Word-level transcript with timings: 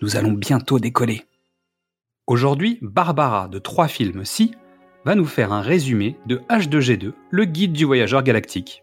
nous 0.00 0.16
allons 0.16 0.32
bientôt 0.32 0.78
décoller. 0.78 1.24
Aujourd'hui, 2.26 2.78
Barbara 2.82 3.48
de 3.48 3.58
Trois 3.58 3.88
films 3.88 4.24
Si 4.24 4.52
va 5.04 5.14
nous 5.14 5.24
faire 5.24 5.52
un 5.52 5.60
résumé 5.60 6.16
de 6.26 6.40
H2G2, 6.50 7.12
le 7.30 7.44
guide 7.44 7.72
du 7.72 7.84
voyageur 7.84 8.22
galactique. 8.22 8.82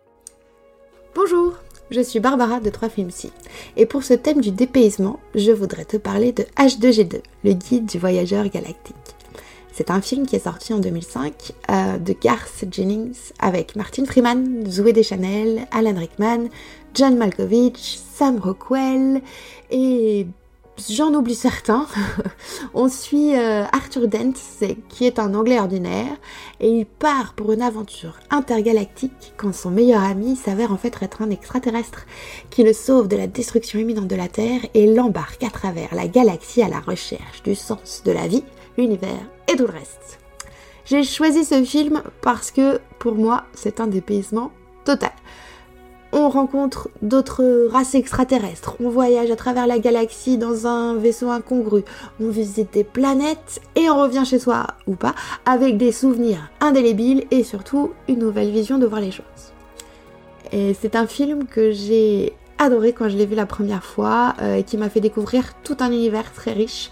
Bonjour, 1.13 1.53
je 1.91 2.01
suis 2.01 2.19
Barbara 2.19 2.59
de 2.59 2.69
Trois 2.69 2.89
films 2.89 3.11
Si, 3.11 3.31
et 3.77 3.85
pour 3.85 4.03
ce 4.03 4.13
thème 4.13 4.41
du 4.41 4.51
dépaysement, 4.51 5.19
je 5.35 5.51
voudrais 5.51 5.85
te 5.85 5.97
parler 5.97 6.31
de 6.31 6.43
H2G2, 6.57 7.21
le 7.43 7.53
guide 7.53 7.85
du 7.85 7.99
voyageur 7.99 8.49
galactique. 8.49 8.95
C'est 9.71 9.91
un 9.91 10.01
film 10.01 10.25
qui 10.25 10.37
est 10.37 10.45
sorti 10.45 10.73
en 10.73 10.79
2005 10.79 11.51
euh, 11.69 11.97
de 11.97 12.13
Garth 12.13 12.63
Jennings 12.71 13.31
avec 13.39 13.75
Martin 13.75 14.05
Freeman, 14.05 14.65
Zoé 14.69 14.93
Deschanel, 14.93 15.67
Alan 15.71 15.99
Rickman, 15.99 16.47
John 16.93 17.17
Malkovich, 17.17 17.99
Sam 18.13 18.39
Rockwell 18.39 19.21
et 19.71 20.27
J'en 20.77 21.13
oublie 21.13 21.35
certains. 21.35 21.87
On 22.73 22.89
suit 22.89 23.33
euh, 23.35 23.63
Arthur 23.71 24.09
Dent, 24.09 24.33
qui 24.89 25.05
est 25.05 25.19
un 25.19 25.33
Anglais 25.33 25.59
ordinaire, 25.59 26.17
et 26.59 26.69
il 26.69 26.85
part 26.85 27.33
pour 27.33 27.53
une 27.53 27.61
aventure 27.61 28.19
intergalactique 28.29 29.33
quand 29.37 29.53
son 29.53 29.71
meilleur 29.71 30.03
ami 30.03 30.35
s'avère 30.35 30.73
en 30.73 30.77
fait 30.77 30.93
être 31.01 31.21
un 31.21 31.29
extraterrestre 31.29 32.05
qui 32.49 32.63
le 32.63 32.73
sauve 32.73 33.07
de 33.07 33.15
la 33.15 33.27
destruction 33.27 33.79
imminente 33.79 34.09
de 34.09 34.17
la 34.17 34.27
Terre 34.27 34.61
et 34.73 34.93
l'embarque 34.93 35.43
à 35.43 35.49
travers 35.49 35.95
la 35.95 36.07
galaxie 36.07 36.61
à 36.61 36.67
la 36.67 36.81
recherche 36.81 37.41
du 37.43 37.55
sens 37.55 38.01
de 38.03 38.11
la 38.11 38.27
vie, 38.27 38.43
l'univers 38.77 39.29
et 39.47 39.55
tout 39.55 39.67
le 39.67 39.73
reste. 39.73 40.19
J'ai 40.83 41.03
choisi 41.03 41.45
ce 41.45 41.63
film 41.63 42.03
parce 42.21 42.51
que 42.51 42.81
pour 42.99 43.15
moi 43.15 43.45
c'est 43.53 43.79
un 43.79 43.87
dépaysement 43.87 44.51
total 44.83 45.13
on 46.11 46.29
rencontre 46.29 46.89
d'autres 47.01 47.67
races 47.71 47.95
extraterrestres, 47.95 48.75
on 48.79 48.89
voyage 48.89 49.31
à 49.31 49.35
travers 49.35 49.67
la 49.67 49.79
galaxie 49.79 50.37
dans 50.37 50.67
un 50.67 50.95
vaisseau 50.95 51.29
incongru, 51.29 51.83
on 52.21 52.29
visite 52.29 52.73
des 52.73 52.83
planètes 52.83 53.61
et 53.75 53.89
on 53.89 54.01
revient 54.01 54.23
chez 54.25 54.39
soi 54.39 54.67
ou 54.87 54.95
pas 54.95 55.15
avec 55.45 55.77
des 55.77 55.91
souvenirs 55.91 56.49
indélébiles 56.61 57.25
et 57.31 57.43
surtout 57.43 57.91
une 58.07 58.19
nouvelle 58.19 58.51
vision 58.51 58.77
de 58.77 58.85
voir 58.85 59.01
les 59.01 59.11
choses. 59.11 59.25
Et 60.51 60.73
c'est 60.73 60.95
un 60.95 61.07
film 61.07 61.45
que 61.47 61.71
j'ai 61.71 62.33
adoré 62.57 62.93
quand 62.93 63.09
je 63.09 63.17
l'ai 63.17 63.25
vu 63.25 63.35
la 63.35 63.45
première 63.45 63.83
fois 63.83 64.33
euh, 64.41 64.55
et 64.55 64.63
qui 64.63 64.77
m'a 64.77 64.89
fait 64.89 65.01
découvrir 65.01 65.53
tout 65.63 65.77
un 65.79 65.91
univers 65.91 66.31
très 66.31 66.53
riche. 66.53 66.91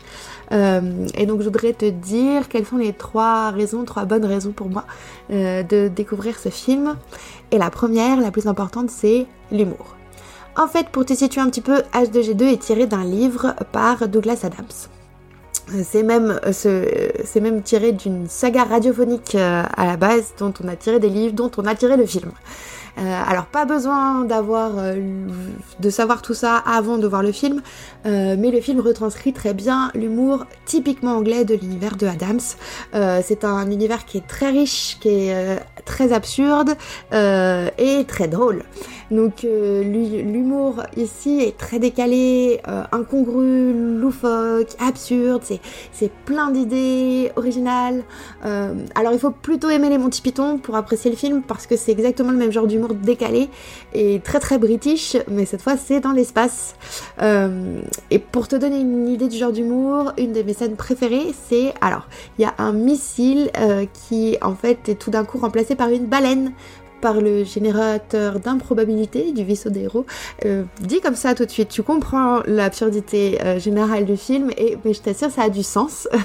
Euh, 0.52 1.08
et 1.16 1.26
donc 1.26 1.40
je 1.40 1.46
voudrais 1.46 1.74
te 1.74 1.90
dire 1.90 2.50
quelles 2.50 2.66
sont 2.66 2.78
les 2.78 2.94
trois 2.94 3.50
raisons, 3.52 3.86
trois 3.86 4.06
bonnes 4.06 4.26
raisons 4.26 4.52
pour 4.52 4.70
moi 4.70 4.86
euh, 5.32 5.64
de 5.64 5.88
découvrir 5.88 6.38
ce 6.38 6.50
film. 6.50 6.96
Et 7.54 7.60
la 7.60 7.70
première, 7.70 8.20
la 8.20 8.32
plus 8.32 8.48
importante, 8.48 8.90
c'est 8.90 9.28
l'humour. 9.52 9.96
En 10.58 10.68
fait, 10.68 10.90
pour 10.90 11.06
te 11.06 11.14
situer 11.14 11.40
un 11.40 11.52
petit 11.52 11.62
peu, 11.62 11.84
H2G2 11.94 12.52
est 12.52 12.58
tiré 12.58 12.88
d'un 12.88 13.04
livre 13.04 13.54
par 13.72 14.08
Douglas 14.08 14.40
Adams. 14.42 14.66
Euh, 15.72 15.84
c'est 15.88 16.02
même, 16.02 16.40
c'est 16.52 17.40
même 17.42 17.62
tiré 17.62 17.92
d'une 17.92 18.28
saga 18.28 18.64
radiophonique 18.64 19.36
à 19.36 19.86
la 19.86 19.98
base, 19.98 20.34
dont 20.40 20.52
on 20.64 20.68
a 20.68 20.76
tiré 20.76 21.00
des 21.00 21.10
livres, 21.10 21.36
dont 21.36 21.52
on 21.58 21.66
a 21.68 21.76
tiré 21.76 21.96
le 21.96 22.08
film. 22.08 22.32
Euh, 22.98 23.22
alors 23.28 23.46
pas 23.46 23.66
besoin 23.66 24.24
d'avoir 24.24 24.72
euh, 24.78 24.96
de 25.80 25.90
savoir 25.90 26.22
tout 26.22 26.36
ça 26.36 26.58
avant 26.58 26.98
de 26.98 27.08
voir 27.08 27.24
le 27.24 27.32
film, 27.32 27.62
euh, 28.06 28.36
mais 28.38 28.52
le 28.52 28.62
film 28.62 28.80
retranscrit 28.80 29.34
très 29.34 29.54
bien 29.54 29.92
l'humour 29.96 30.46
typiquement 30.66 31.18
anglais 31.18 31.44
de 31.44 31.56
l'univers 31.56 31.96
de 31.96 32.06
Adams. 32.06 32.40
c'est 33.24 33.44
un 33.44 33.70
univers 33.72 34.06
qui 34.06 34.18
est 34.18 34.28
très 34.28 34.50
riche, 34.50 34.98
qui 35.00 35.10
est 35.10 35.60
très 35.86 36.14
absurde 36.14 36.76
et 37.12 38.06
très 38.08 38.28
drôle. 38.28 38.64
Donc 39.12 39.44
l'humour 39.44 40.84
ici 40.98 41.40
est 41.42 41.58
très 41.58 41.80
décalé, 41.80 42.62
incongru, 42.92 43.74
loufoque, 44.00 44.70
absurde, 44.80 45.42
c'est 45.92 46.12
plein 46.26 46.52
d'idées 46.52 47.32
originales. 47.36 48.04
alors 48.44 49.14
il 49.14 49.20
faut 49.20 49.32
plutôt 49.32 49.70
aimer 49.70 49.90
les 49.90 49.98
Monty 49.98 50.22
Python 50.22 50.58
pour 50.58 50.76
apprécier 50.76 51.12
le 51.12 51.18
film 51.18 51.42
parce 51.42 51.68
que 51.68 51.76
c'est 51.76 51.92
exactement 51.92 52.32
le 52.32 52.38
même 52.38 52.52
genre 52.52 52.68
d'humour 52.68 52.94
décalé 52.94 53.50
et 53.94 54.22
très 54.24 54.40
très 54.40 54.58
british, 54.58 55.18
mais 55.30 55.46
cette 55.46 55.62
fois 55.62 55.78
c'est 55.78 56.00
dans 56.00 56.12
l'espace. 56.12 56.76
Euh, 57.22 57.82
et 58.12 58.20
pour 58.20 58.48
te 58.48 58.56
donner 58.56 58.80
une 58.80 59.08
idée 59.08 59.28
du 59.28 59.38
genre 59.38 59.52
d'humour, 59.52 60.14
une 60.18 60.34
de 60.34 60.42
mes 60.42 60.54
scènes 60.54 60.76
préférées, 60.76 61.34
c'est 61.48 61.74
alors 61.82 62.08
il 62.38 62.44
y 62.44 62.46
a 62.46 62.54
un 62.58 62.74
missile 62.74 63.52
euh, 63.58 63.86
qui 64.08 64.38
en 64.42 64.56
fait 64.56 64.90
est 64.90 64.96
tout 64.96 65.12
d'un 65.12 65.26
coup 65.26 65.38
remplacé 65.38 65.76
par 65.76 65.90
une 65.90 66.06
baleine 66.06 66.54
par 67.04 67.20
le 67.20 67.44
générateur 67.44 68.40
d'improbabilité 68.40 69.34
du 69.34 69.44
vaisseau 69.44 69.70
des 69.70 69.82
héros. 69.82 70.06
Euh, 70.46 70.64
dit 70.80 71.02
comme 71.02 71.16
ça 71.16 71.36
tout 71.36 71.44
de 71.44 71.52
suite, 71.52 71.68
tu 71.68 71.84
comprends 71.84 72.40
l'absurdité 72.46 73.40
euh, 73.44 73.60
générale 73.60 74.06
du 74.06 74.16
film, 74.16 74.52
et 74.58 74.78
mais 74.86 74.94
je 74.94 75.02
t'assure, 75.02 75.30
ça 75.30 75.44
a 75.44 75.50
du 75.50 75.64
sens. 75.64 76.08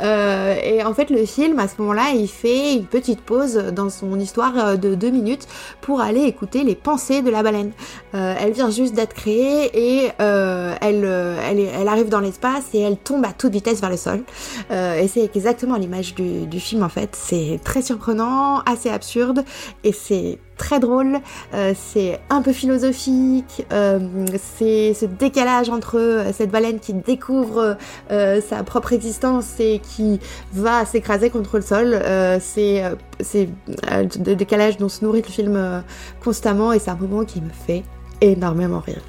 Euh, 0.00 0.54
et 0.62 0.84
en 0.84 0.94
fait, 0.94 1.10
le 1.10 1.24
film, 1.26 1.58
à 1.58 1.66
ce 1.66 1.74
moment-là, 1.78 2.10
il 2.14 2.28
fait 2.28 2.74
une 2.74 2.84
petite 2.84 3.20
pause 3.20 3.56
dans 3.72 3.90
son 3.90 4.18
histoire 4.20 4.78
de 4.78 4.94
deux 4.94 5.10
minutes 5.10 5.48
pour 5.80 6.00
aller 6.00 6.22
écouter 6.22 6.62
les 6.62 6.76
pensées 6.76 7.20
de 7.20 7.30
la 7.30 7.42
baleine. 7.42 7.72
elle 8.12 8.52
vient 8.52 8.70
juste 8.70 8.94
d'être 8.94 9.14
créée 9.14 9.70
et 9.74 10.10
elle, 10.18 11.04
elle, 11.04 11.58
elle, 11.58 11.88
arrive 11.88 12.08
dans 12.08 12.20
l'espace 12.20 12.64
et 12.74 12.80
elle 12.80 12.96
tombe 12.96 13.24
à 13.24 13.32
toute 13.32 13.52
vitesse 13.52 13.80
vers 13.80 13.90
le 13.90 13.96
sol. 13.96 14.22
et 14.70 15.08
c'est 15.08 15.24
exactement 15.24 15.76
l'image 15.76 16.14
du, 16.14 16.46
du 16.46 16.60
film 16.60 16.84
en 16.84 16.88
fait. 16.88 17.10
C'est 17.16 17.58
très 17.64 17.82
surprenant, 17.82 18.60
assez 18.60 18.90
absurde 18.90 19.44
et 19.84 19.92
c'est 19.92 20.38
très 20.56 20.80
drôle, 20.80 21.20
euh, 21.54 21.72
c'est 21.76 22.20
un 22.30 22.42
peu 22.42 22.52
philosophique, 22.52 23.64
euh, 23.72 24.26
c'est 24.58 24.92
ce 24.92 25.06
décalage 25.06 25.70
entre 25.70 25.98
euh, 25.98 26.32
cette 26.32 26.50
baleine 26.50 26.80
qui 26.80 26.92
découvre 26.92 27.76
sa 28.10 28.62
propre 28.64 28.92
existence 28.92 29.60
et 29.60 29.80
qui 29.80 30.20
va 30.52 30.84
s'écraser 30.84 31.30
contre 31.30 31.56
le 31.56 31.62
sol, 31.62 32.00
c'est 32.40 32.82
le 33.20 34.34
décalage 34.34 34.76
dont 34.78 34.88
se 34.88 35.04
nourrit 35.04 35.22
le 35.22 35.30
film 35.30 35.82
constamment 36.22 36.72
et 36.72 36.78
c'est 36.78 36.90
un 36.90 36.96
moment 36.96 37.24
qui 37.24 37.40
me 37.40 37.50
fait 37.50 37.82
énormément 38.20 38.80
rire. 38.80 39.02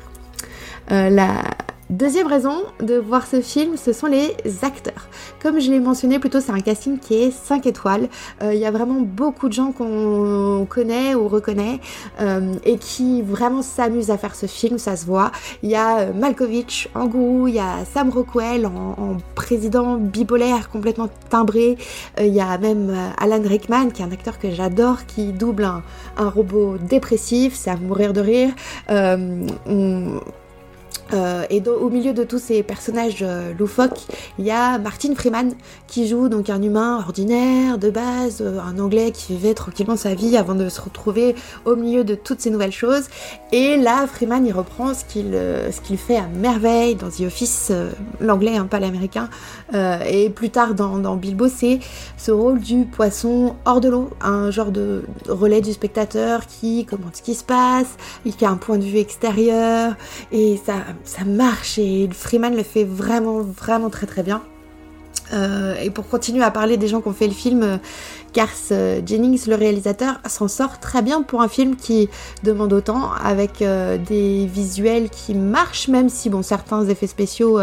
la, 0.89 1.43
Deuxième 1.89 2.27
raison 2.27 2.53
de 2.81 2.93
voir 2.97 3.25
ce 3.25 3.41
film, 3.41 3.75
ce 3.75 3.93
sont 3.93 4.05
les 4.05 4.35
acteurs. 4.61 5.07
Comme 5.41 5.59
je 5.59 5.71
l'ai 5.71 5.79
mentionné 5.79 6.19
plutôt, 6.19 6.39
c'est 6.39 6.51
un 6.51 6.59
casting 6.59 6.99
qui 6.99 7.15
est 7.15 7.31
5 7.31 7.65
étoiles. 7.65 8.09
Euh, 8.43 8.53
il 8.53 8.59
y 8.59 8.65
a 8.67 8.69
vraiment 8.69 9.01
beaucoup 9.01 9.47
de 9.47 9.53
gens 9.53 9.71
qu'on 9.71 10.67
connaît 10.69 11.15
ou 11.15 11.27
reconnaît 11.27 11.79
euh, 12.21 12.53
et 12.63 12.77
qui 12.77 13.23
vraiment 13.23 13.63
s'amusent 13.63 14.11
à 14.11 14.19
faire 14.19 14.35
ce 14.35 14.45
film, 14.45 14.77
ça 14.77 14.95
se 14.95 15.07
voit. 15.07 15.31
Il 15.63 15.71
y 15.71 15.75
a 15.75 16.01
euh, 16.01 16.13
Malkovich 16.13 16.89
en 16.93 17.07
goût, 17.07 17.47
il 17.47 17.55
y 17.55 17.59
a 17.59 17.83
Sam 17.91 18.11
Rockwell 18.11 18.67
en, 18.67 19.17
président 19.33 19.97
bipolaire 19.97 20.69
complètement 20.69 21.09
timbré. 21.29 21.75
il 22.19 22.27
y 22.27 22.39
a 22.39 22.55
même 22.59 22.95
Alan 23.17 23.41
Rickman 23.43 23.89
qui 23.89 24.03
est 24.03 24.05
un 24.05 24.11
acteur 24.11 24.37
que 24.37 24.51
j'adore 24.51 25.07
qui 25.07 25.31
double 25.31 25.63
un, 25.63 26.29
robot 26.29 26.77
dépressif, 26.77 27.55
c'est 27.55 27.71
à 27.71 27.77
mourir 27.77 28.13
de 28.13 28.21
rire. 28.21 28.49
Euh, 31.13 31.43
et 31.49 31.61
au 31.67 31.89
milieu 31.89 32.13
de 32.13 32.23
tous 32.23 32.39
ces 32.39 32.63
personnages 32.63 33.19
euh, 33.21 33.53
loufoques, 33.57 34.01
il 34.37 34.45
y 34.45 34.51
a 34.51 34.77
Martin 34.77 35.15
Freeman 35.15 35.53
qui 35.87 36.07
joue 36.07 36.29
donc 36.29 36.49
un 36.49 36.61
humain 36.61 36.97
ordinaire 36.99 37.77
de 37.77 37.89
base, 37.89 38.41
euh, 38.41 38.59
un 38.59 38.79
Anglais 38.79 39.11
qui 39.11 39.33
vivait 39.33 39.53
tranquillement 39.53 39.95
sa 39.95 40.13
vie 40.13 40.37
avant 40.37 40.55
de 40.55 40.69
se 40.69 40.81
retrouver 40.81 41.35
au 41.65 41.75
milieu 41.75 42.03
de 42.03 42.15
toutes 42.15 42.41
ces 42.41 42.49
nouvelles 42.49 42.71
choses. 42.71 43.07
Et 43.51 43.77
là, 43.77 44.05
Freeman 44.07 44.45
il 44.45 44.53
reprend 44.53 44.93
ce 44.93 45.05
qu'il 45.05 45.31
ce 45.31 45.81
qu'il 45.81 45.97
fait 45.97 46.17
à 46.17 46.27
merveille 46.27 46.95
dans 46.95 47.09
The 47.09 47.21
Office, 47.21 47.71
l'anglais, 48.19 48.57
hein, 48.57 48.65
pas 48.65 48.79
l'américain, 48.79 49.29
et 49.73 50.29
plus 50.29 50.49
tard 50.49 50.73
dans, 50.73 50.97
dans 50.97 51.15
Bilbo, 51.15 51.47
c'est 51.47 51.79
ce 52.17 52.31
rôle 52.31 52.59
du 52.59 52.85
poisson 52.85 53.55
hors 53.65 53.81
de 53.81 53.89
l'eau, 53.89 54.09
un 54.21 54.51
genre 54.51 54.71
de 54.71 55.03
relais 55.27 55.61
du 55.61 55.73
spectateur 55.73 56.45
qui 56.47 56.85
commente 56.85 57.17
ce 57.17 57.21
qui 57.21 57.35
se 57.35 57.43
passe, 57.43 57.97
il 58.25 58.33
a 58.45 58.49
un 58.49 58.57
point 58.57 58.77
de 58.77 58.83
vue 58.83 58.97
extérieur 58.97 59.95
et 60.31 60.59
ça 60.65 60.75
ça 61.03 61.23
marche 61.25 61.77
et 61.77 62.09
Freeman 62.11 62.55
le 62.55 62.63
fait 62.63 62.83
vraiment, 62.83 63.41
vraiment 63.41 63.89
très 63.89 64.07
très 64.07 64.23
bien. 64.23 64.41
Euh, 65.33 65.75
et 65.79 65.89
pour 65.89 66.07
continuer 66.07 66.43
à 66.43 66.51
parler 66.51 66.77
des 66.77 66.87
gens 66.87 67.01
qui 67.01 67.07
ont 67.07 67.13
fait 67.13 67.27
le 67.27 67.33
film, 67.33 67.61
euh, 67.63 67.77
Garth 68.33 68.71
euh, 68.71 69.01
Jennings, 69.05 69.47
le 69.47 69.55
réalisateur, 69.55 70.19
s'en 70.27 70.47
sort 70.47 70.79
très 70.79 71.01
bien 71.01 71.21
pour 71.21 71.41
un 71.41 71.47
film 71.47 71.75
qui 71.75 72.09
demande 72.43 72.73
autant, 72.73 73.11
avec 73.13 73.63
des 74.07 74.45
visuels 74.45 75.09
qui 75.09 75.33
marchent, 75.33 75.87
même 75.87 76.09
si 76.09 76.29
bon 76.29 76.41
certains 76.41 76.87
effets 76.87 77.07
spéciaux 77.07 77.59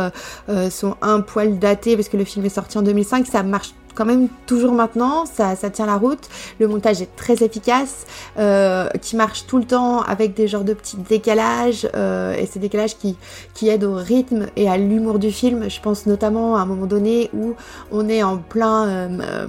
sont 0.71 0.97
un 1.03 1.21
poil 1.21 1.59
datés 1.59 1.97
parce 1.97 2.09
que 2.09 2.17
le 2.17 2.25
film 2.25 2.45
est 2.45 2.51
sorti 2.51 2.79
en 2.79 2.83
2005, 2.83 3.27
ça 3.27 3.43
marche 3.43 3.75
quand 3.97 4.05
même 4.05 4.29
toujours 4.47 4.73
maintenant, 4.73 5.25
ça, 5.27 5.57
ça 5.57 5.71
tient 5.71 5.87
la 5.87 5.97
route. 5.97 6.29
Le 6.61 6.69
montage 6.69 7.01
est 7.03 7.17
très 7.17 7.43
efficace, 7.43 8.07
euh, 8.39 8.89
qui 9.01 9.17
marche 9.17 9.47
tout 9.47 9.57
le 9.59 9.65
temps 9.65 10.03
avec 10.03 10.35
des 10.35 10.47
genres 10.47 10.65
de 10.65 10.75
petits 10.75 10.99
décalages, 10.99 11.89
euh, 11.97 12.35
et 12.35 12.47
ces 12.47 12.61
décalages 12.61 12.97
qui, 12.97 13.17
qui 13.55 13.69
aident 13.69 13.85
au 13.85 13.95
rythme 13.95 14.47
et 14.55 14.69
à 14.69 14.77
l'humour 14.77 15.19
du 15.19 15.33
film. 15.33 15.69
Je 15.69 15.81
pense 15.81 16.07
notamment 16.07 16.57
à 16.57 16.61
un 16.61 16.67
moment 16.67 16.87
donné 16.87 17.31
où 17.33 17.55
on 17.91 18.09
est 18.09 18.23
en 18.23 18.37
plein, 18.37 18.87
euh, 18.87 19.47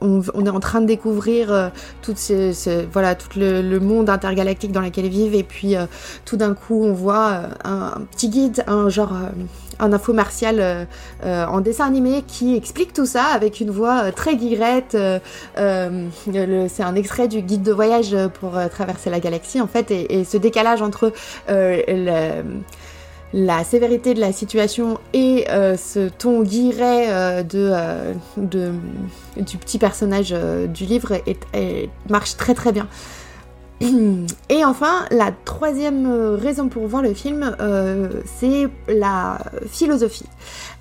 on, 0.00 0.22
est 0.44 0.50
en 0.50 0.60
train 0.60 0.80
de 0.80 0.86
découvrir 0.86 1.70
tout 2.02 2.14
ce, 2.16 2.84
voilà 2.92 3.16
le, 3.36 3.78
monde 3.78 4.10
intergalactique 4.10 4.72
dans 4.72 4.80
lequel 4.80 5.06
ils 5.06 5.10
vivent, 5.10 5.34
et 5.34 5.44
puis 5.44 5.76
tout 6.24 6.36
d'un 6.36 6.54
coup 6.54 6.82
on 6.84 6.92
voit 6.92 7.42
un, 7.64 8.02
petit 8.10 8.28
guide, 8.28 8.64
un 8.66 8.88
genre 8.88 9.12
un 9.78 9.92
infomercial 9.92 10.56
euh, 10.60 10.84
euh, 11.24 11.46
en 11.46 11.60
dessin 11.60 11.86
animé 11.86 12.22
qui 12.26 12.56
explique 12.56 12.92
tout 12.92 13.06
ça 13.06 13.24
avec 13.24 13.60
une 13.60 13.70
voix 13.70 14.04
euh, 14.04 14.12
très 14.12 14.36
guirette. 14.36 14.96
c'est 15.56 16.82
un 16.82 16.94
extrait 16.94 17.28
du 17.28 17.42
guide 17.42 17.62
de 17.62 17.72
voyage 17.72 18.16
pour 18.40 18.52
traverser 18.70 19.10
la 19.10 19.20
galaxie 19.20 19.60
en 19.60 19.66
fait, 19.66 19.90
et, 19.90 20.24
ce 20.24 20.36
décalage 20.36 20.82
entre 20.82 21.12
la 23.34 23.64
sévérité 23.64 24.14
de 24.14 24.20
la 24.20 24.32
situation 24.32 24.98
et 25.12 25.46
ce 25.48 26.08
ton 26.08 26.42
guiré 26.42 27.06
euh, 27.08 27.42
de, 28.36 28.72
du 29.36 29.58
petit 29.58 29.78
personnage 29.78 30.34
du 30.68 30.84
livre 30.84 31.18
marche 32.08 32.36
très 32.36 32.54
très 32.54 32.72
bien. 32.72 32.86
Et 34.48 34.64
enfin, 34.64 35.06
la 35.10 35.32
troisième 35.44 36.06
raison 36.34 36.68
pour 36.68 36.86
voir 36.86 37.02
le 37.02 37.14
film, 37.14 37.56
euh, 37.60 38.08
c'est 38.38 38.68
la 38.88 39.38
philosophie. 39.68 40.26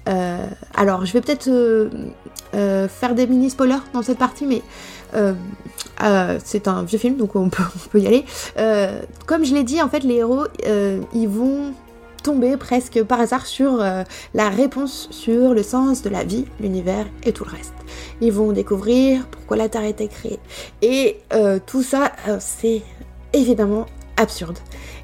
Euh, 0.07 0.45
alors, 0.75 1.05
je 1.05 1.13
vais 1.13 1.21
peut-être 1.21 1.49
euh, 1.49 2.87
faire 2.87 3.15
des 3.15 3.27
mini 3.27 3.49
spoilers 3.49 3.83
dans 3.93 4.01
cette 4.01 4.17
partie, 4.17 4.45
mais 4.45 4.61
c'est 6.43 6.67
un 6.67 6.83
vieux 6.83 6.97
film, 6.97 7.17
donc 7.17 7.35
on 7.35 7.49
peut 7.49 7.63
y 7.99 8.07
aller. 8.07 8.25
comme 9.25 9.45
je 9.45 9.53
l'ai 9.53 9.63
dit, 9.63 9.81
en 9.81 9.89
fait, 9.89 10.03
les 10.03 10.15
héros, 10.15 10.45
ils 11.13 11.27
vont 11.27 11.73
tomber 12.23 12.57
presque 12.57 13.03
par 13.03 13.19
hasard 13.19 13.45
sur 13.45 13.81
euh, 13.81 14.03
la 14.33 14.49
réponse 14.49 15.09
sur 15.11 15.53
le 15.53 15.61
sens 15.61 16.01
de 16.01 16.09
la 16.09 16.23
vie, 16.23 16.45
l'univers 16.59 17.05
et 17.23 17.33
tout 17.33 17.43
le 17.43 17.51
reste. 17.51 17.73
Ils 18.21 18.31
vont 18.31 18.51
découvrir 18.51 19.27
pourquoi 19.27 19.57
la 19.57 19.69
Terre 19.69 19.81
a 19.81 19.87
été 19.87 20.07
créée. 20.07 20.39
Et 20.81 21.17
euh, 21.33 21.59
tout 21.63 21.83
ça, 21.83 22.13
euh, 22.27 22.37
c'est 22.39 22.81
évidemment 23.33 23.85
absurde. 24.17 24.57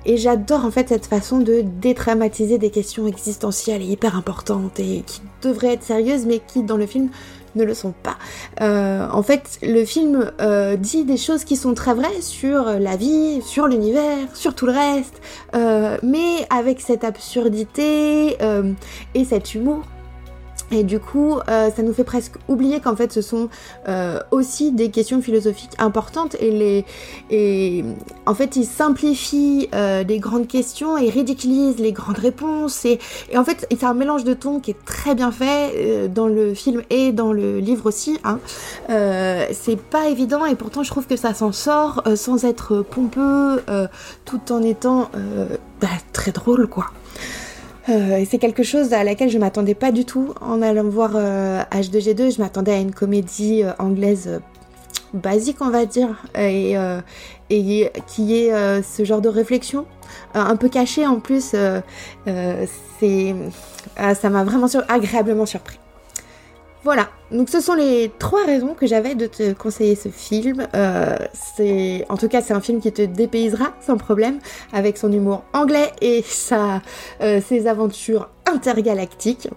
Et 0.05 0.17
j'adore 0.17 0.65
en 0.65 0.71
fait 0.71 0.89
cette 0.89 1.05
façon 1.05 1.39
de 1.39 1.61
dédramatiser 1.61 2.57
des 2.57 2.69
questions 2.69 3.05
existentielles 3.07 3.81
et 3.81 3.85
hyper 3.85 4.15
importantes 4.15 4.79
et 4.79 5.03
qui 5.05 5.21
devraient 5.41 5.73
être 5.73 5.83
sérieuses 5.83 6.25
mais 6.25 6.39
qui 6.39 6.63
dans 6.63 6.77
le 6.77 6.85
film 6.85 7.09
ne 7.55 7.63
le 7.63 7.73
sont 7.73 7.93
pas. 8.03 8.17
Euh, 8.61 9.07
en 9.11 9.23
fait, 9.23 9.59
le 9.61 9.85
film 9.85 10.31
euh, 10.41 10.75
dit 10.75 11.05
des 11.05 11.17
choses 11.17 11.43
qui 11.43 11.55
sont 11.55 11.73
très 11.73 11.93
vraies 11.93 12.21
sur 12.21 12.63
la 12.65 12.95
vie, 12.95 13.41
sur 13.41 13.67
l'univers, 13.67 14.27
sur 14.33 14.55
tout 14.55 14.65
le 14.65 14.73
reste, 14.73 15.21
euh, 15.55 15.97
mais 16.03 16.47
avec 16.49 16.81
cette 16.81 17.03
absurdité 17.03 18.37
et 19.13 19.25
cet 19.25 19.55
humour 19.55 19.83
et 20.71 20.83
du 20.83 20.99
coup, 20.99 21.39
euh, 21.49 21.69
ça 21.71 21.81
nous 21.81 21.93
fait 21.93 22.03
presque 22.03 22.35
oublier 22.47 22.79
qu'en 22.79 22.95
fait, 22.95 23.11
ce 23.11 23.21
sont 23.21 23.49
euh, 23.87 24.19
aussi 24.31 24.71
des 24.71 24.89
questions 24.91 25.21
philosophiques 25.21 25.73
importantes 25.79 26.35
et 26.39 26.51
les 26.51 26.85
et 27.29 27.83
en 28.25 28.33
fait, 28.33 28.55
ils 28.55 28.65
simplifient 28.65 29.69
euh, 29.73 30.03
les 30.03 30.19
grandes 30.19 30.47
questions 30.47 30.97
et 30.97 31.09
ridiculisent 31.09 31.79
les 31.79 31.91
grandes 31.91 32.19
réponses 32.19 32.85
et, 32.85 32.99
et 33.31 33.37
en 33.37 33.43
fait, 33.43 33.67
c'est 33.71 33.83
un 33.83 33.93
mélange 33.93 34.23
de 34.23 34.33
tons 34.33 34.59
qui 34.59 34.71
est 34.71 34.85
très 34.85 35.15
bien 35.15 35.31
fait 35.31 35.73
euh, 35.75 36.07
dans 36.07 36.27
le 36.27 36.53
film 36.53 36.83
et 36.89 37.11
dans 37.11 37.33
le 37.33 37.59
livre 37.59 37.85
aussi. 37.85 38.19
Hein. 38.23 38.39
Euh, 38.89 39.45
c'est 39.51 39.79
pas 39.79 40.09
évident 40.09 40.45
et 40.45 40.55
pourtant, 40.55 40.83
je 40.83 40.89
trouve 40.89 41.07
que 41.07 41.15
ça 41.15 41.33
s'en 41.33 41.51
sort 41.51 42.03
euh, 42.07 42.15
sans 42.15 42.45
être 42.45 42.81
pompeux, 42.81 43.61
tout 44.25 44.51
en 44.51 44.61
étant 44.61 45.09
bah, 45.81 45.87
très 46.13 46.31
drôle, 46.31 46.67
quoi. 46.67 46.87
Euh, 47.89 48.23
c'est 48.29 48.37
quelque 48.37 48.63
chose 48.63 48.93
à 48.93 49.03
laquelle 49.03 49.29
je 49.29 49.37
m'attendais 49.37 49.73
pas 49.73 49.91
du 49.91 50.05
tout 50.05 50.33
en 50.41 50.61
allant 50.61 50.83
voir 50.83 51.11
euh, 51.15 51.61
H2G2. 51.71 52.35
Je 52.35 52.41
m'attendais 52.41 52.73
à 52.73 52.79
une 52.79 52.93
comédie 52.93 53.63
euh, 53.63 53.71
anglaise 53.79 54.41
basique, 55.13 55.57
on 55.61 55.69
va 55.69 55.85
dire, 55.85 56.23
et, 56.37 56.75
qui 58.07 58.35
est 58.35 58.83
ce 58.83 59.03
genre 59.03 59.21
de 59.21 59.29
réflexion, 59.29 59.87
un 60.35 60.55
peu 60.55 60.69
cachée 60.69 61.07
en 61.07 61.19
plus. 61.19 61.55
c'est, 62.99 63.35
ça 63.95 64.29
m'a 64.29 64.43
vraiment 64.43 64.67
agréablement 64.87 65.47
surpris. 65.47 65.79
Voilà, 66.85 67.09
donc 67.29 67.49
ce 67.49 67.59
sont 67.59 67.73
les 67.73 68.09
trois 68.19 68.45
raisons 68.45 68.73
que 68.73 68.87
j'avais 68.87 69.13
de 69.13 69.27
te 69.27 69.51
conseiller 69.51 69.95
ce 69.95 70.07
film. 70.07 70.65
Euh, 70.73 71.17
c'est, 71.33 72.05
en 72.07 72.15
tout 72.15 72.29
cas, 72.29 72.41
c'est 72.41 72.53
un 72.53 72.61
film 72.61 72.79
qui 72.79 72.91
te 72.93 73.01
dépaysera 73.01 73.73
sans 73.81 73.97
problème, 73.97 74.39
avec 74.71 74.97
son 74.97 75.11
humour 75.11 75.43
anglais 75.51 75.91
et 75.99 76.21
sa, 76.21 76.81
euh, 77.21 77.41
ses 77.41 77.67
aventures 77.67 78.29
intergalactiques. 78.45 79.49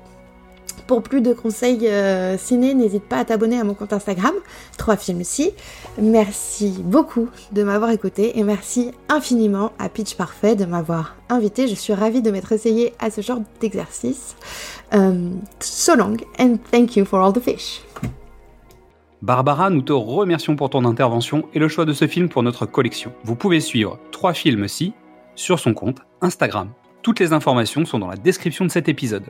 Pour 0.87 1.03
plus 1.03 1.21
de 1.21 1.33
conseils 1.33 1.87
euh, 1.87 2.37
ciné, 2.37 2.75
n'hésite 2.75 3.05
pas 3.05 3.19
à 3.19 3.25
t'abonner 3.25 3.59
à 3.59 3.65
mon 3.65 3.75
compte 3.75 3.93
Instagram, 3.93 4.35
3 4.79 4.97
films 4.97 5.25
si. 5.25 5.53
Merci 6.01 6.75
beaucoup 6.83 7.29
de 7.53 7.63
m'avoir 7.63 7.91
écouté 7.91 8.39
et 8.39 8.43
merci 8.43 8.91
infiniment 9.09 9.73
à 9.79 9.89
Pitch 9.89 10.17
Parfait 10.17 10.57
de 10.57 10.65
m'avoir 10.65 11.17
invité. 11.29 11.69
Je 11.69 11.75
suis 11.75 11.93
ravie 11.93 12.23
de 12.23 12.31
m'être 12.31 12.53
essayée 12.53 12.93
à 12.99 13.11
ce 13.11 13.21
genre 13.21 13.41
d'exercice. 13.61 14.37
Um, 14.93 15.41
so 15.61 15.95
long 15.95 16.17
and 16.39 16.57
thank 16.71 16.97
you 16.97 17.05
for 17.05 17.21
all 17.21 17.33
the 17.33 17.41
fish. 17.41 17.83
Barbara, 19.23 19.71
nous 19.71 19.83
te 19.83 19.93
remercions 19.93 20.57
pour 20.57 20.71
ton 20.71 20.85
intervention 20.85 21.45
et 21.55 21.61
le 21.61 21.69
choix 21.69 21.85
de 21.85 21.93
ce 21.93 22.09
film 22.09 22.29
pour 22.29 22.43
notre 22.43 22.67
collection. 22.67 23.13
Vous 23.23 23.37
pouvez 23.37 23.61
suivre 23.61 23.99
3 24.11 24.33
films 24.33 24.67
si 24.67 24.93
sur 25.37 25.61
son 25.61 25.75
compte 25.75 25.99
Instagram. 26.21 26.71
Toutes 27.03 27.21
les 27.21 27.33
informations 27.33 27.85
sont 27.85 27.99
dans 27.99 28.09
la 28.09 28.17
description 28.17 28.65
de 28.65 28.71
cet 28.71 28.89
épisode. 28.89 29.25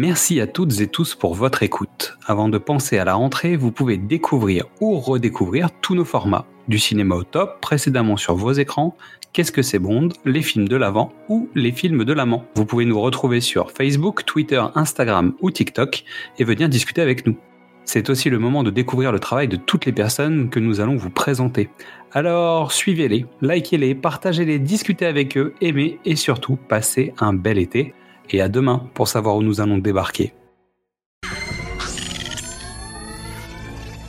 Merci 0.00 0.40
à 0.40 0.46
toutes 0.46 0.80
et 0.80 0.86
tous 0.86 1.16
pour 1.16 1.34
votre 1.34 1.64
écoute. 1.64 2.16
Avant 2.24 2.48
de 2.48 2.56
penser 2.56 2.98
à 2.98 3.04
la 3.04 3.14
rentrée, 3.14 3.56
vous 3.56 3.72
pouvez 3.72 3.96
découvrir 3.96 4.66
ou 4.80 5.00
redécouvrir 5.00 5.70
tous 5.82 5.96
nos 5.96 6.04
formats. 6.04 6.46
Du 6.68 6.78
cinéma 6.78 7.16
au 7.16 7.24
top, 7.24 7.60
précédemment 7.60 8.16
sur 8.16 8.36
vos 8.36 8.52
écrans, 8.52 8.96
Qu'est-ce 9.32 9.50
que 9.50 9.60
c'est 9.60 9.80
Bond, 9.80 10.10
les 10.24 10.42
films 10.42 10.68
de 10.68 10.76
l'avant 10.76 11.12
ou 11.28 11.48
les 11.56 11.72
films 11.72 12.04
de 12.04 12.12
l'amant. 12.12 12.44
Vous 12.54 12.64
pouvez 12.64 12.84
nous 12.84 13.00
retrouver 13.00 13.40
sur 13.40 13.72
Facebook, 13.72 14.24
Twitter, 14.24 14.62
Instagram 14.76 15.34
ou 15.40 15.50
TikTok 15.50 16.04
et 16.38 16.44
venir 16.44 16.68
discuter 16.68 17.02
avec 17.02 17.26
nous. 17.26 17.36
C'est 17.84 18.08
aussi 18.08 18.30
le 18.30 18.38
moment 18.38 18.62
de 18.62 18.70
découvrir 18.70 19.10
le 19.10 19.18
travail 19.18 19.48
de 19.48 19.56
toutes 19.56 19.84
les 19.84 19.92
personnes 19.92 20.48
que 20.48 20.60
nous 20.60 20.78
allons 20.78 20.96
vous 20.96 21.10
présenter. 21.10 21.70
Alors 22.12 22.70
suivez-les, 22.70 23.26
likez-les, 23.42 23.96
partagez-les, 23.96 24.60
discutez 24.60 25.06
avec 25.06 25.36
eux, 25.36 25.54
aimez 25.60 25.98
et 26.04 26.14
surtout 26.14 26.54
passez 26.54 27.14
un 27.18 27.32
bel 27.32 27.58
été 27.58 27.94
et 28.30 28.40
à 28.40 28.48
demain 28.48 28.88
pour 28.94 29.08
savoir 29.08 29.36
où 29.36 29.42
nous 29.42 29.60
allons 29.60 29.78
débarquer. 29.78 30.32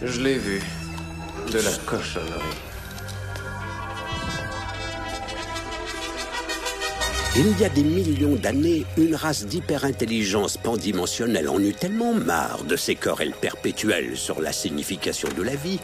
Je 0.01 0.21
l'ai 0.21 0.38
vu. 0.38 0.61
De 1.51 1.57
la 1.57 1.71
cochonnerie. 1.85 2.68
Il 7.36 7.57
y 7.59 7.63
a 7.63 7.69
des 7.69 7.83
millions 7.83 8.36
d'années, 8.36 8.86
une 8.98 9.13
race 9.13 9.45
d'hyperintelligence 9.45 10.57
pandimensionnelle 10.57 11.48
en 11.48 11.59
eut 11.59 11.75
tellement 11.75 12.13
marre 12.13 12.63
de 12.63 12.75
ces 12.75 12.95
querelles 12.95 13.36
perpétuelles 13.39 14.17
sur 14.17 14.41
la 14.41 14.51
signification 14.51 15.29
de 15.38 15.43
la 15.43 15.55
vie 15.55 15.79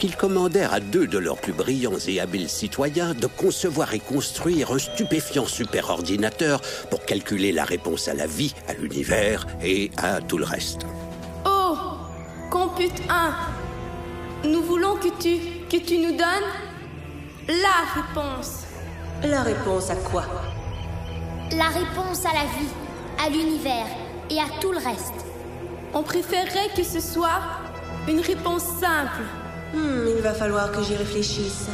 qu'ils 0.00 0.16
commandèrent 0.16 0.74
à 0.74 0.80
deux 0.80 1.06
de 1.06 1.16
leurs 1.18 1.38
plus 1.38 1.52
brillants 1.52 1.98
et 2.08 2.20
habiles 2.20 2.48
citoyens 2.48 3.14
de 3.14 3.28
concevoir 3.28 3.94
et 3.94 4.00
construire 4.00 4.72
un 4.72 4.80
stupéfiant 4.80 5.46
superordinateur 5.46 6.60
pour 6.90 7.04
calculer 7.04 7.52
la 7.52 7.64
réponse 7.64 8.08
à 8.08 8.14
la 8.14 8.26
vie, 8.26 8.52
à 8.66 8.74
l'univers 8.74 9.46
et 9.62 9.92
à 9.96 10.20
tout 10.20 10.38
le 10.38 10.44
reste. 10.44 10.80
Oh 11.46 11.76
Compute 12.50 13.00
1 13.08 14.48
Nous 14.48 14.62
voulons 14.64 14.96
que 14.96 15.08
tu, 15.22 15.38
que 15.70 15.82
tu 15.82 15.98
nous 15.98 16.16
donnes 16.16 16.50
la 17.46 18.02
réponse. 18.02 18.64
La 19.22 19.42
réponse 19.42 19.88
à 19.90 19.96
quoi? 19.96 20.24
La 21.56 21.68
réponse 21.68 22.24
à 22.24 22.32
la 22.32 22.44
vie, 22.44 22.68
à 23.24 23.28
l'univers 23.28 23.86
et 24.30 24.38
à 24.38 24.46
tout 24.60 24.72
le 24.72 24.78
reste. 24.78 25.14
On 25.94 26.02
préférerait 26.02 26.70
que 26.76 26.84
ce 26.84 27.00
soit 27.00 27.40
une 28.08 28.20
réponse 28.20 28.62
simple. 28.62 29.22
Hmm, 29.74 30.06
il 30.16 30.22
va 30.22 30.32
falloir 30.32 30.70
que 30.72 30.82
j'y 30.82 30.96
réfléchisse. 30.96 31.66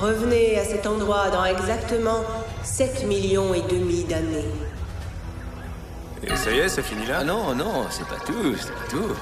Revenez 0.00 0.58
à 0.58 0.64
cet 0.64 0.86
endroit 0.86 1.28
dans 1.30 1.44
exactement 1.44 2.20
7 2.62 3.06
millions 3.06 3.54
et 3.54 3.62
demi 3.62 4.04
d'années. 4.04 4.48
Et 6.22 6.36
ça 6.36 6.50
y 6.50 6.58
est, 6.58 6.68
ça 6.68 6.82
finit 6.82 7.06
là? 7.06 7.18
Ah 7.20 7.24
non, 7.24 7.54
non, 7.54 7.84
c'est 7.90 8.06
pas 8.06 8.18
tout, 8.24 8.56
c'est 8.58 8.72
pas 8.72 8.88
tout. 8.90 9.14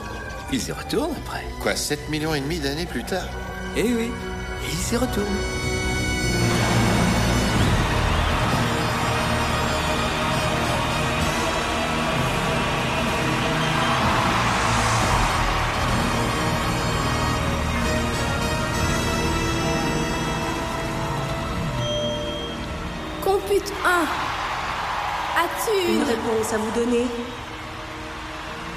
Ils 0.53 0.69
y 0.69 0.73
retournent 0.73 1.15
après. 1.25 1.45
Quoi, 1.61 1.75
7 1.75 2.09
millions 2.09 2.35
et 2.35 2.41
demi 2.41 2.61
d'années 2.61 2.87
plus 2.87 3.05
tard? 3.05 3.27
Eh 3.77 3.83
oui, 3.83 4.11
ils 4.71 4.95
y 4.95 4.97
retournent. 4.97 5.62
Compute 23.33 23.73
1. 23.83 24.03
As-tu 25.43 25.91
Une 25.91 26.01
une... 26.01 26.03
réponse 26.03 26.53
à 26.53 26.59
vous 26.59 26.71
donner 26.73 27.07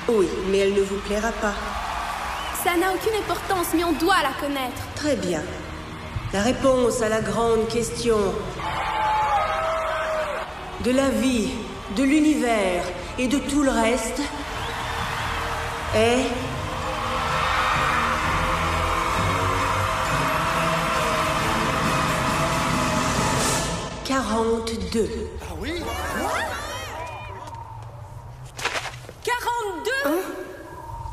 Oui, 0.08 0.30
mais 0.50 0.60
elle 0.60 0.74
ne 0.74 0.82
vous 0.82 0.96
plaira 1.00 1.34
pas. 1.42 1.54
Ça 2.64 2.78
n'a 2.78 2.94
aucune 2.94 3.20
importance, 3.20 3.68
mais 3.76 3.84
on 3.84 3.92
doit 3.92 4.16
la 4.24 4.32
connaître. 4.40 4.82
Très 4.96 5.18
bien. 5.18 5.42
La 6.32 6.42
réponse 6.42 7.02
à 7.02 7.10
la 7.10 7.20
grande 7.20 7.68
question 7.68 8.18
de 10.86 10.92
la 10.92 11.10
vie, 11.10 11.50
de 11.98 12.04
l'univers 12.04 12.86
et 13.20 13.28
de 13.28 13.40
tout 13.40 13.62
le 13.62 13.72
reste 13.72 14.22
est... 15.96 16.28
Quarante-deux. 24.16 25.10
Ah 25.42 25.54
oui 25.60 25.74
42 29.26 29.92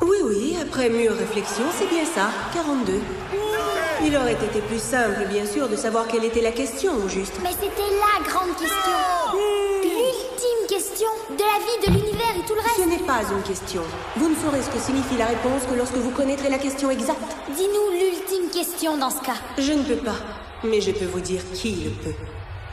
Oui, 0.03 0.17
oui, 0.23 0.57
après 0.61 0.87
mûre 0.89 1.11
réflexion, 1.11 1.65
c'est 1.77 1.89
bien 1.89 2.05
ça, 2.05 2.29
42. 2.53 2.93
Il 4.05 4.15
aurait 4.15 4.31
été 4.31 4.61
plus 4.61 4.79
simple, 4.81 5.25
bien 5.29 5.45
sûr, 5.45 5.67
de 5.67 5.75
savoir 5.75 6.07
quelle 6.07 6.23
était 6.23 6.39
la 6.39 6.53
question, 6.53 6.93
au 6.95 7.09
juste. 7.09 7.33
Mais 7.43 7.49
c'était 7.51 7.91
la 7.91 8.23
grande 8.31 8.55
question. 8.55 8.97
L'ultime 9.83 10.67
question 10.69 11.09
de 11.31 11.43
la 11.43 11.59
vie, 11.59 11.85
de 11.85 11.99
l'univers 11.99 12.35
et 12.41 12.47
tout 12.47 12.55
le 12.55 12.61
Ce 12.61 12.81
reste. 12.83 12.87
n'est 12.87 13.05
pas 13.05 13.19
une 13.35 13.43
question. 13.43 13.81
Vous 14.15 14.29
ne 14.29 14.35
saurez 14.35 14.61
ce 14.61 14.69
que 14.69 14.79
signifie 14.79 15.17
la 15.17 15.25
réponse 15.25 15.63
que 15.69 15.75
lorsque 15.75 15.95
vous 15.95 16.11
connaîtrez 16.11 16.49
la 16.49 16.57
question 16.57 16.89
exacte. 16.89 17.19
Dis-nous 17.53 17.99
l'ultime 17.99 18.49
question 18.49 18.95
dans 18.95 19.09
ce 19.09 19.19
cas. 19.19 19.35
Je 19.57 19.73
ne 19.73 19.83
peux 19.83 19.97
pas, 19.97 20.15
mais 20.63 20.79
je 20.79 20.91
peux 20.91 21.03
vous 21.07 21.19
dire 21.19 21.41
qui 21.53 21.71
le 21.83 21.89
peut. 21.89 22.15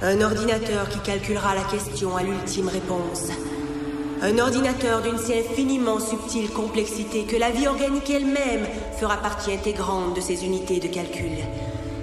Un 0.03 0.23
ordinateur 0.23 0.89
qui 0.89 0.99
calculera 1.01 1.55
la 1.55 1.65
question 1.65 2.17
à 2.17 2.23
l'ultime 2.23 2.69
réponse. 2.69 3.29
Un 4.23 4.39
ordinateur 4.39 5.03
d'une 5.03 5.19
si 5.19 5.35
infiniment 5.35 6.01
subtile 6.01 6.49
complexité 6.49 7.25
que 7.25 7.37
la 7.37 7.51
vie 7.51 7.67
organique 7.67 8.09
elle-même 8.09 8.67
fera 8.99 9.19
partie 9.19 9.53
intégrante 9.53 10.17
de 10.17 10.23
ses 10.23 10.47
unités 10.47 10.81
de 10.81 10.89
calcul. 10.89 11.33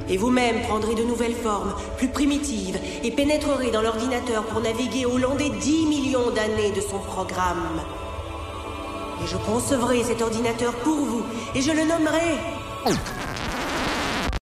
Et 0.10 0.18
vous-même 0.18 0.62
prendrez 0.62 0.94
de 0.94 1.02
nouvelles 1.02 1.34
formes, 1.34 1.74
plus 1.98 2.10
primitives, 2.10 2.78
et 3.04 3.10
pénétrerez 3.10 3.72
dans 3.72 3.82
l'ordinateur 3.82 4.44
pour 4.44 4.62
naviguer 4.62 5.08
au 5.08 5.18
long 5.18 5.34
des 5.34 5.50
10 5.50 5.88
millions 5.88 6.30
d'années 6.30 6.72
de 6.76 6.82
son 6.82 7.00
programme. 7.00 7.82
Et 9.24 9.28
je 9.28 9.38
concevrai 9.38 10.04
cet 10.04 10.22
ordinateur 10.22 10.74
pour 10.84 10.98
vous, 10.98 11.24
et 11.56 11.62
je 11.64 11.72
le 11.72 11.82
nommerai 11.82 12.38